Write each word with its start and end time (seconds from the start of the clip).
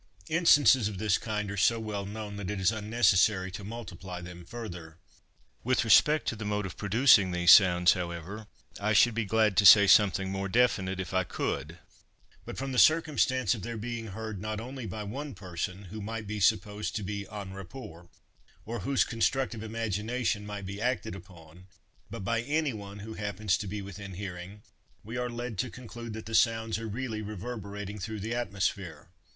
Instances 0.29 0.87
of 0.87 0.97
this 0.97 1.19
kind 1.19 1.51
are 1.51 1.57
so 1.57 1.79
well 1.79 2.07
known 2.07 2.37
that 2.37 2.49
it 2.49 2.59
is 2.59 2.71
unnecessary 2.71 3.51
to 3.51 3.63
multiply 3.63 4.19
them 4.19 4.43
further. 4.43 4.97
With 5.63 5.83
respect 5.85 6.27
to 6.29 6.35
the 6.35 6.43
mode 6.43 6.65
of 6.65 6.75
producing 6.75 7.29
these 7.29 7.51
sounds, 7.51 7.93
however, 7.93 8.47
I 8.79 8.93
should 8.93 9.13
be 9.13 9.25
glad 9.25 9.55
to 9.57 9.63
say 9.63 9.85
something 9.85 10.31
more 10.31 10.49
definite 10.49 10.99
if 10.99 11.13
I 11.13 11.23
could; 11.23 11.77
but, 12.45 12.57
from 12.57 12.71
the 12.71 12.79
circumstance 12.79 13.53
of 13.53 13.61
their 13.61 13.77
being 13.77 14.07
heard 14.07 14.41
not 14.41 14.59
only 14.59 14.87
by 14.87 15.03
one 15.03 15.35
person, 15.35 15.83
who 15.91 16.01
might 16.01 16.25
be 16.25 16.39
supposed 16.39 16.95
to 16.95 17.03
be 17.03 17.27
en 17.29 17.53
rapport, 17.53 18.09
or 18.65 18.79
whose 18.79 19.03
constructive 19.03 19.61
imagination 19.61 20.47
might 20.47 20.65
be 20.65 20.81
acted 20.81 21.13
upon, 21.13 21.67
but 22.09 22.23
by 22.23 22.41
any 22.41 22.73
one 22.73 22.97
who 23.05 23.13
happens 23.13 23.55
to 23.59 23.67
be 23.67 23.83
within 23.83 24.15
hearing, 24.15 24.63
we 25.03 25.17
are 25.17 25.29
led 25.29 25.59
to 25.59 25.69
conclude 25.69 26.13
that 26.13 26.25
the 26.25 26.33
sounds 26.33 26.79
are 26.79 26.87
really 26.87 27.21
reverberating 27.21 27.99
through 27.99 28.19
the 28.19 28.33
atmosphere. 28.33 29.09